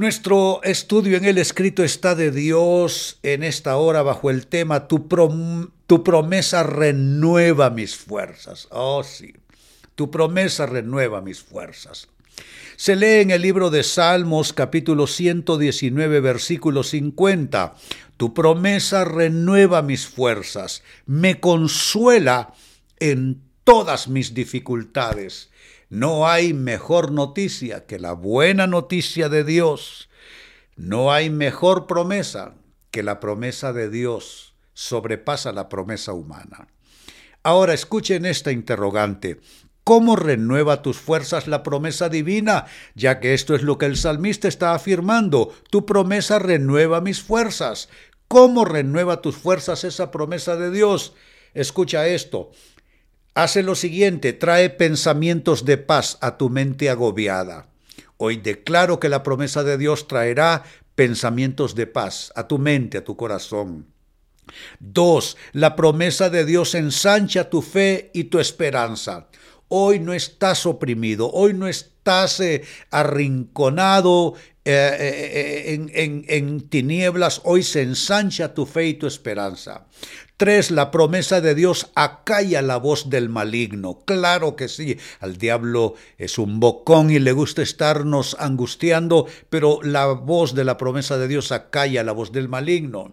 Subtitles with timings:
[0.00, 5.08] Nuestro estudio en el escrito está de Dios en esta hora bajo el tema tu,
[5.08, 8.66] promesa renueva mis fuerzas.
[8.70, 9.34] Oh sí,
[9.96, 12.08] tu promesa renueva mis fuerzas.
[12.76, 17.74] Se lee en el libro de Salmos capítulo 119 versículo 50.
[18.16, 22.54] Tu promesa renueva mis fuerzas, me consuela
[23.00, 25.50] en todas mis dificultades.
[25.88, 30.08] No hay mejor noticia que la buena noticia de Dios.
[30.76, 32.54] No hay mejor promesa
[32.90, 36.68] que la promesa de Dios sobrepasa la promesa humana.
[37.42, 39.40] Ahora escuchen esta interrogante.
[39.82, 42.66] ¿Cómo renueva tus fuerzas la promesa divina?
[42.94, 45.52] Ya que esto es lo que el salmista está afirmando.
[45.70, 47.88] Tu promesa renueva mis fuerzas.
[48.28, 51.14] ¿Cómo renueva tus fuerzas esa promesa de Dios?
[51.52, 52.52] Escucha esto
[53.34, 57.68] hace lo siguiente, trae pensamientos de paz a tu mente agobiada.
[58.16, 60.64] Hoy declaro que la promesa de Dios traerá
[60.94, 63.86] pensamientos de paz a tu mente, a tu corazón.
[64.78, 69.28] Dos, la promesa de Dios ensancha tu fe y tu esperanza.
[69.68, 77.40] Hoy no estás oprimido, hoy no estás eh, arrinconado eh, eh, en, en, en tinieblas,
[77.44, 79.86] hoy se ensancha tu fe y tu esperanza.
[80.40, 83.98] Tres, la promesa de Dios acalla la voz del maligno.
[84.06, 90.06] Claro que sí, al diablo es un bocón y le gusta estarnos angustiando, pero la
[90.06, 93.12] voz de la promesa de Dios acalla la voz del maligno.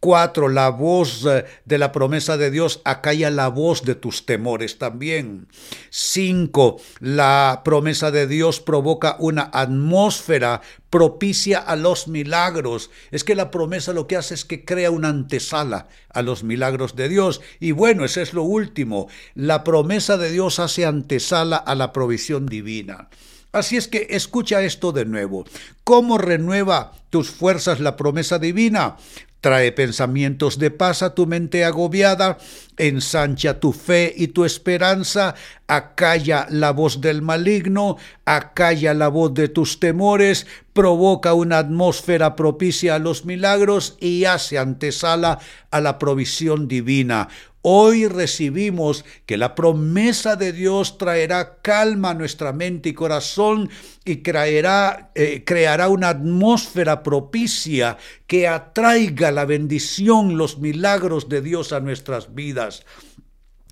[0.00, 4.76] Cuatro, la voz eh, de la promesa de Dios acalla la voz de tus temores
[4.76, 5.46] también.
[5.90, 10.60] Cinco, la promesa de Dios provoca una atmósfera
[10.94, 12.88] propicia a los milagros.
[13.10, 16.94] Es que la promesa lo que hace es que crea una antesala a los milagros
[16.94, 17.40] de Dios.
[17.58, 19.08] Y bueno, ese es lo último.
[19.34, 23.08] La promesa de Dios hace antesala a la provisión divina.
[23.50, 25.44] Así es que escucha esto de nuevo.
[25.82, 28.96] ¿Cómo renueva tus fuerzas la promesa divina?
[29.44, 32.38] Trae pensamientos de paz a tu mente agobiada,
[32.78, 35.34] ensancha tu fe y tu esperanza,
[35.66, 42.94] acalla la voz del maligno, acalla la voz de tus temores, provoca una atmósfera propicia
[42.94, 45.38] a los milagros y hace antesala
[45.70, 47.28] a la provisión divina.
[47.66, 53.70] Hoy recibimos que la promesa de Dios traerá calma a nuestra mente y corazón
[54.04, 61.72] y creará, eh, creará una atmósfera propicia que atraiga la bendición, los milagros de Dios
[61.72, 62.84] a nuestras vidas.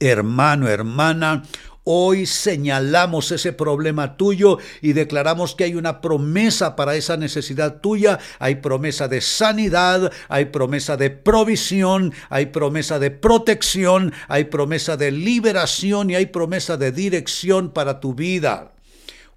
[0.00, 1.44] Hermano, hermana,
[1.86, 8.18] Hoy señalamos ese problema tuyo y declaramos que hay una promesa para esa necesidad tuya.
[8.38, 15.10] Hay promesa de sanidad, hay promesa de provisión, hay promesa de protección, hay promesa de
[15.10, 18.73] liberación y hay promesa de dirección para tu vida.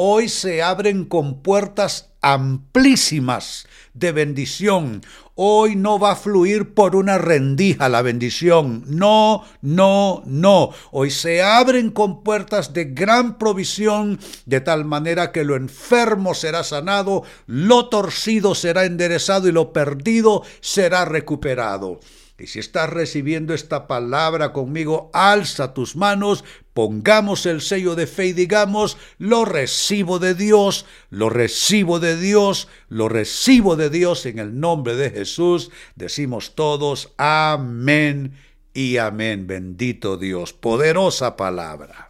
[0.00, 5.02] Hoy se abren con puertas amplísimas de bendición.
[5.34, 8.84] Hoy no va a fluir por una rendija la bendición.
[8.86, 10.70] No, no, no.
[10.92, 16.62] Hoy se abren con puertas de gran provisión, de tal manera que lo enfermo será
[16.62, 21.98] sanado, lo torcido será enderezado y lo perdido será recuperado.
[22.40, 26.44] Y si estás recibiendo esta palabra conmigo, alza tus manos,
[26.78, 32.68] pongamos el sello de fe y digamos, lo recibo de Dios, lo recibo de Dios,
[32.88, 35.72] lo recibo de Dios en el nombre de Jesús.
[35.96, 38.34] Decimos todos, amén
[38.74, 39.48] y amén.
[39.48, 42.07] Bendito Dios, poderosa palabra.